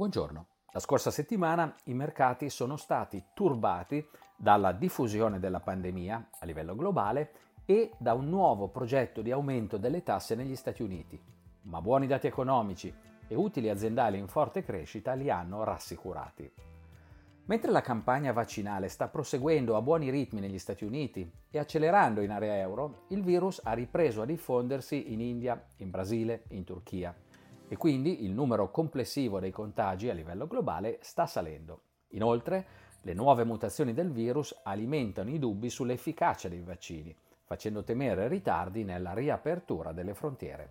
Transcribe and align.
Buongiorno. 0.00 0.46
La 0.72 0.80
scorsa 0.80 1.10
settimana 1.10 1.74
i 1.84 1.92
mercati 1.92 2.48
sono 2.48 2.78
stati 2.78 3.22
turbati 3.34 4.02
dalla 4.34 4.72
diffusione 4.72 5.38
della 5.38 5.60
pandemia 5.60 6.30
a 6.38 6.46
livello 6.46 6.74
globale 6.74 7.32
e 7.66 7.90
da 7.98 8.14
un 8.14 8.30
nuovo 8.30 8.68
progetto 8.68 9.20
di 9.20 9.30
aumento 9.30 9.76
delle 9.76 10.02
tasse 10.02 10.34
negli 10.34 10.56
Stati 10.56 10.82
Uniti. 10.82 11.20
Ma 11.64 11.82
buoni 11.82 12.06
dati 12.06 12.26
economici 12.26 12.90
e 13.28 13.34
utili 13.34 13.68
aziendali 13.68 14.16
in 14.16 14.26
forte 14.26 14.64
crescita 14.64 15.12
li 15.12 15.28
hanno 15.28 15.64
rassicurati. 15.64 16.50
Mentre 17.44 17.70
la 17.70 17.82
campagna 17.82 18.32
vaccinale 18.32 18.88
sta 18.88 19.08
proseguendo 19.08 19.76
a 19.76 19.82
buoni 19.82 20.08
ritmi 20.08 20.40
negli 20.40 20.58
Stati 20.58 20.86
Uniti 20.86 21.30
e 21.50 21.58
accelerando 21.58 22.22
in 22.22 22.30
area 22.30 22.56
euro, 22.56 23.02
il 23.08 23.22
virus 23.22 23.60
ha 23.64 23.74
ripreso 23.74 24.22
a 24.22 24.24
diffondersi 24.24 25.12
in 25.12 25.20
India, 25.20 25.62
in 25.76 25.90
Brasile, 25.90 26.44
in 26.52 26.64
Turchia 26.64 27.14
e 27.72 27.76
quindi 27.76 28.24
il 28.24 28.32
numero 28.32 28.72
complessivo 28.72 29.38
dei 29.38 29.52
contagi 29.52 30.10
a 30.10 30.12
livello 30.12 30.48
globale 30.48 30.98
sta 31.02 31.26
salendo. 31.26 31.82
Inoltre, 32.08 32.66
le 33.02 33.14
nuove 33.14 33.44
mutazioni 33.44 33.94
del 33.94 34.10
virus 34.10 34.58
alimentano 34.64 35.30
i 35.30 35.38
dubbi 35.38 35.70
sull'efficacia 35.70 36.48
dei 36.48 36.62
vaccini, 36.62 37.16
facendo 37.44 37.84
temere 37.84 38.26
ritardi 38.26 38.82
nella 38.82 39.12
riapertura 39.12 39.92
delle 39.92 40.14
frontiere. 40.14 40.70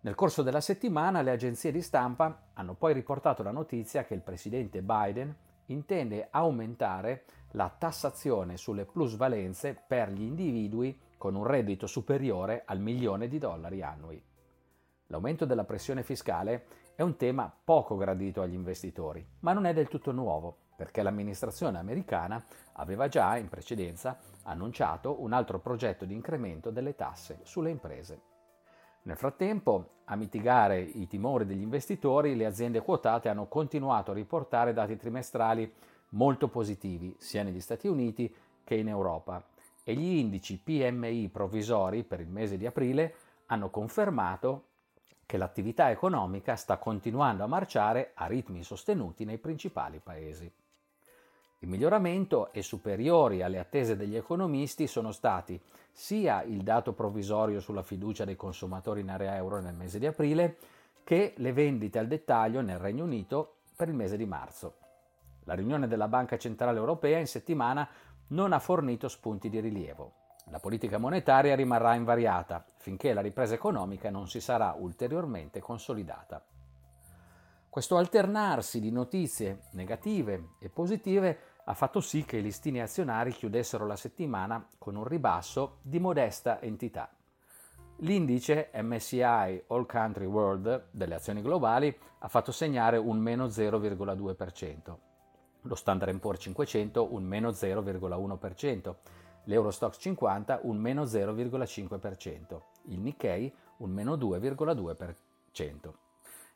Nel 0.00 0.14
corso 0.14 0.42
della 0.42 0.60
settimana 0.60 1.22
le 1.22 1.30
agenzie 1.30 1.72
di 1.72 1.80
stampa 1.80 2.48
hanno 2.52 2.74
poi 2.74 2.92
riportato 2.92 3.42
la 3.42 3.50
notizia 3.50 4.04
che 4.04 4.12
il 4.12 4.20
presidente 4.20 4.82
Biden 4.82 5.34
intende 5.68 6.28
aumentare 6.30 7.24
la 7.52 7.74
tassazione 7.74 8.58
sulle 8.58 8.84
plusvalenze 8.84 9.74
per 9.86 10.10
gli 10.10 10.24
individui 10.24 11.00
con 11.16 11.34
un 11.34 11.46
reddito 11.46 11.86
superiore 11.86 12.64
al 12.66 12.80
milione 12.80 13.28
di 13.28 13.38
dollari 13.38 13.80
annui. 13.80 14.22
L'aumento 15.08 15.44
della 15.44 15.64
pressione 15.64 16.02
fiscale 16.02 16.66
è 16.96 17.02
un 17.02 17.16
tema 17.16 17.52
poco 17.62 17.96
gradito 17.96 18.42
agli 18.42 18.54
investitori, 18.54 19.24
ma 19.40 19.52
non 19.52 19.64
è 19.64 19.72
del 19.72 19.86
tutto 19.86 20.10
nuovo, 20.10 20.56
perché 20.74 21.02
l'amministrazione 21.02 21.78
americana 21.78 22.44
aveva 22.72 23.06
già 23.06 23.36
in 23.36 23.48
precedenza 23.48 24.18
annunciato 24.42 25.22
un 25.22 25.32
altro 25.32 25.60
progetto 25.60 26.04
di 26.04 26.14
incremento 26.14 26.70
delle 26.70 26.96
tasse 26.96 27.38
sulle 27.42 27.70
imprese. 27.70 28.20
Nel 29.02 29.16
frattempo, 29.16 30.00
a 30.06 30.16
mitigare 30.16 30.80
i 30.80 31.06
timori 31.06 31.46
degli 31.46 31.62
investitori, 31.62 32.34
le 32.34 32.44
aziende 32.44 32.82
quotate 32.82 33.28
hanno 33.28 33.46
continuato 33.46 34.10
a 34.10 34.14
riportare 34.14 34.72
dati 34.72 34.96
trimestrali 34.96 35.72
molto 36.10 36.48
positivi 36.48 37.14
sia 37.18 37.44
negli 37.44 37.60
Stati 37.60 37.86
Uniti 37.86 38.34
che 38.64 38.74
in 38.74 38.88
Europa 38.88 39.46
e 39.84 39.94
gli 39.94 40.16
indici 40.18 40.58
PMI 40.58 41.28
provvisori 41.28 42.02
per 42.02 42.18
il 42.18 42.28
mese 42.28 42.56
di 42.56 42.66
aprile 42.66 43.14
hanno 43.46 43.70
confermato 43.70 44.64
che 45.26 45.36
l'attività 45.36 45.90
economica 45.90 46.54
sta 46.54 46.78
continuando 46.78 47.42
a 47.42 47.48
marciare 47.48 48.12
a 48.14 48.26
ritmi 48.26 48.62
sostenuti 48.62 49.24
nei 49.24 49.38
principali 49.38 49.98
paesi. 49.98 50.50
Il 51.60 51.68
miglioramento 51.68 52.52
e 52.52 52.62
superiori 52.62 53.42
alle 53.42 53.58
attese 53.58 53.96
degli 53.96 54.14
economisti 54.14 54.86
sono 54.86 55.10
stati 55.10 55.60
sia 55.90 56.42
il 56.42 56.62
dato 56.62 56.92
provvisorio 56.92 57.60
sulla 57.60 57.82
fiducia 57.82 58.24
dei 58.24 58.36
consumatori 58.36 59.00
in 59.00 59.10
area 59.10 59.34
euro 59.34 59.60
nel 59.60 59.74
mese 59.74 59.98
di 59.98 60.06
aprile, 60.06 60.58
che 61.02 61.34
le 61.36 61.52
vendite 61.52 61.98
al 61.98 62.06
dettaglio 62.06 62.60
nel 62.60 62.78
Regno 62.78 63.04
Unito 63.04 63.56
per 63.74 63.88
il 63.88 63.94
mese 63.94 64.16
di 64.16 64.26
marzo. 64.26 64.76
La 65.44 65.54
riunione 65.54 65.88
della 65.88 66.08
Banca 66.08 66.36
Centrale 66.36 66.78
Europea 66.78 67.18
in 67.18 67.26
settimana 67.26 67.88
non 68.28 68.52
ha 68.52 68.58
fornito 68.58 69.08
spunti 69.08 69.48
di 69.48 69.60
rilievo. 69.60 70.25
La 70.50 70.60
politica 70.60 70.98
monetaria 70.98 71.56
rimarrà 71.56 71.94
invariata 71.94 72.64
finché 72.76 73.12
la 73.12 73.20
ripresa 73.20 73.54
economica 73.54 74.10
non 74.10 74.28
si 74.28 74.40
sarà 74.40 74.76
ulteriormente 74.78 75.60
consolidata. 75.60 76.40
Questo 77.68 77.96
alternarsi 77.96 78.80
di 78.80 78.92
notizie 78.92 79.62
negative 79.72 80.50
e 80.60 80.68
positive 80.68 81.38
ha 81.64 81.74
fatto 81.74 82.00
sì 82.00 82.24
che 82.24 82.36
i 82.36 82.42
listini 82.42 82.80
azionari 82.80 83.32
chiudessero 83.32 83.86
la 83.86 83.96
settimana 83.96 84.64
con 84.78 84.94
un 84.94 85.04
ribasso 85.04 85.78
di 85.82 85.98
modesta 85.98 86.60
entità. 86.60 87.10
L'indice 88.00 88.70
MSCI 88.72 89.64
All 89.66 89.86
Country 89.86 90.26
World 90.26 90.90
delle 90.92 91.16
azioni 91.16 91.42
globali 91.42 91.94
ha 92.20 92.28
fatto 92.28 92.52
segnare 92.52 92.98
un 92.98 93.18
meno 93.18 93.46
0,2%, 93.46 94.96
lo 95.62 95.74
Standard 95.74 96.16
Poor's 96.18 96.40
500 96.40 97.12
un 97.12 97.24
meno 97.24 97.50
0,1%, 97.50 98.94
l'Eurostox 99.46 99.98
50 99.98 100.60
un 100.62 100.76
meno 100.76 101.04
0,5%, 101.04 102.60
il 102.84 103.00
Nikkei 103.00 103.52
un 103.78 103.90
meno 103.90 104.16
2,2%. 104.16 105.92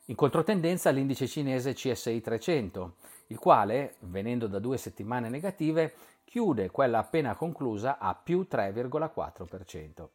In 0.07 0.15
controtendenza 0.17 0.91
l'indice 0.91 1.27
cinese 1.27 1.73
CSI 1.73 2.21
300, 2.21 2.95
il 3.29 3.39
quale, 3.39 3.95
venendo 4.01 4.47
da 4.47 4.59
due 4.59 4.77
settimane 4.77 5.29
negative, 5.29 5.95
chiude 6.25 6.71
quella 6.71 6.99
appena 6.99 7.35
conclusa 7.37 7.99
a 7.99 8.15
più 8.15 8.47
3,4%. 8.51 10.09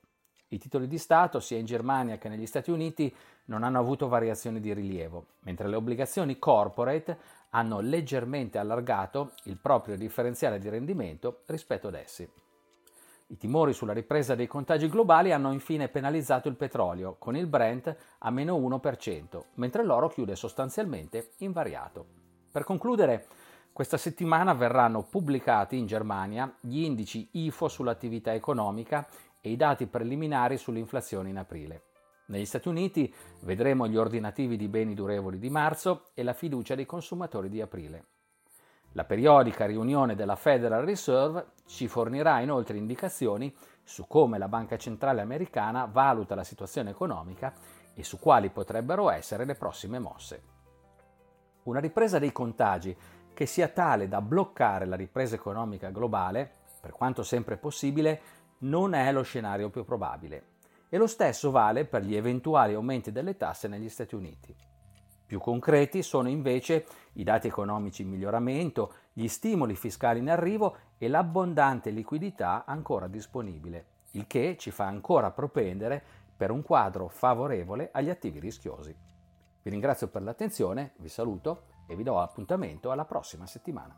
I 0.50 0.57
titoli 0.57 0.88
di 0.88 0.97
Stato, 0.97 1.40
sia 1.40 1.57
in 1.57 1.66
Germania 1.66 2.18
che 2.18 2.30
negli 2.30 2.46
Stati 2.46 2.72
Uniti, 2.72 3.13
non 3.46 3.63
hanno 3.63 3.80
avuto 3.80 4.07
variazioni 4.07 4.59
di 4.59 4.74
rilievo, 4.74 5.25
mentre 5.42 5.68
le 5.68 5.75
obbligazioni 5.75 6.38
corporate 6.38 7.18
hanno 7.50 7.80
leggermente 7.80 8.57
allargato 8.57 9.31
il 9.44 9.57
proprio 9.57 9.96
differenziale 9.96 10.59
di 10.59 10.69
rendimento 10.69 11.42
rispetto 11.46 11.88
ad 11.88 11.96
essi. 11.96 12.30
I 13.28 13.38
timori 13.38 13.74
sulla 13.74 13.91
ripresa 13.91 14.36
dei 14.36 14.46
contagi 14.46 14.88
globali 14.88 15.31
hanno 15.31 15.52
infine 15.52 15.88
penalizzato 15.88 16.47
il 16.47 16.56
petrolio, 16.56 17.16
con 17.18 17.36
il 17.36 17.47
Brent 17.47 17.96
a 18.19 18.30
meno 18.30 18.56
1%, 18.56 19.46
mentre 19.56 19.84
l'oro 19.84 20.09
chiude 20.09 20.36
sostanzialmente 20.36 21.31
invariato. 21.38 22.06
Per 22.52 22.63
concludere, 22.63 23.25
questa 23.74 23.97
settimana 23.97 24.53
verranno 24.53 25.02
pubblicati 25.02 25.75
in 25.75 25.88
Germania 25.88 26.56
gli 26.62 26.84
indici 26.84 27.28
IFO 27.31 27.68
sull'attività 27.68 28.31
economica 28.31 29.08
e 29.42 29.50
i 29.50 29.56
dati 29.56 29.88
preliminari 29.88 30.57
sull'inflazione 30.57 31.30
in 31.30 31.38
aprile. 31.38 31.86
Negli 32.28 32.46
Stati 32.46 32.68
Uniti 32.68 33.12
vedremo 33.42 33.88
gli 33.88 33.97
ordinativi 33.97 34.56
di 34.56 34.68
beni 34.68 34.94
durevoli 34.94 35.40
di 35.40 35.50
marzo 35.50 36.12
e 36.13 36.22
la 36.22 36.34
fiducia 36.34 36.75
dei 36.75 36.86
consumatori 36.86 37.50
di 37.50 37.59
aprile. 37.59 38.06
La 38.95 39.03
periodica 39.03 39.66
riunione 39.66 40.16
della 40.16 40.38
Federal 40.38 40.85
Reserve 40.85 41.47
ci 41.66 41.89
fornirà 41.89 42.39
inoltre 42.39 42.78
indicazioni 42.78 43.53
su 43.83 44.07
come 44.07 44.38
la 44.38 44.47
Banca 44.47 44.78
Centrale 44.78 45.19
Americana 45.19 45.83
valuta 45.83 46.33
la 46.33 46.45
situazione 46.45 46.91
economica 46.91 47.53
e 47.94 48.06
su 48.06 48.17
quali 48.17 48.50
potrebbero 48.50 49.09
essere 49.09 49.44
le 49.44 49.56
prossime 49.56 50.00
mosse. 50.00 50.44
Una 51.63 51.81
ripresa 51.81 52.19
dei 52.19 52.31
contagi 52.31 52.95
che 53.33 53.45
sia 53.45 53.67
tale 53.67 54.07
da 54.07 54.22
bloccare 54.22 54.85
la 54.85 54.95
ripresa 54.95 55.35
economica 55.35 55.89
globale, 55.89 56.50
per 56.79 56.91
quanto 56.91 57.22
sempre 57.22 57.57
possibile, 57.57 58.22
non 58.59 58.94
è 58.94 59.12
lo 59.12 59.23
scenario 59.23 59.69
più 59.69 59.83
probabile. 59.83 60.53
E 60.88 60.97
lo 60.97 61.07
stesso 61.07 61.51
vale 61.51 61.83
per 61.83 62.03
gli 62.06 62.16
eventuali 62.16 62.73
aumenti 62.73 63.12
delle 63.12 63.35
tasse 63.35 63.67
negli 63.67 63.89
Stati 63.89 64.16
Uniti. 64.16 64.56
Più 65.25 65.40
concreti 65.40 66.03
sono 66.03 66.30
invece 66.30 66.86
i 67.13 67.24
dati 67.24 67.47
economici 67.47 68.03
in 68.03 68.09
miglioramento, 68.09 68.94
gli 69.12 69.28
stimoli 69.28 69.75
fiscali 69.75 70.19
in 70.19 70.30
arrivo 70.30 70.78
e 70.97 71.08
l'abbondante 71.08 71.90
liquidità 71.90 72.63
ancora 72.66 73.08
disponibile, 73.08 73.86
il 74.12 74.28
che 74.28 74.56
ci 74.58 74.72
fa 74.72 74.86
ancora 74.86 75.31
propendere 75.31 76.03
per 76.36 76.52
un 76.52 76.62
quadro 76.62 77.08
favorevole 77.08 77.90
agli 77.91 78.09
attivi 78.09 78.40
rischiosi. 78.40 78.96
Vi 79.62 79.69
ringrazio 79.69 80.08
per 80.09 80.22
l'attenzione, 80.22 80.94
vi 80.97 81.09
saluto 81.09 81.63
e 81.88 81.96
vi 81.96 82.03
do 82.03 82.19
appuntamento 82.19 82.92
alla 82.92 83.06
prossima 83.06 83.47
settimana. 83.47 83.97